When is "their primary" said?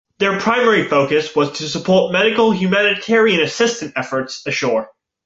0.17-0.87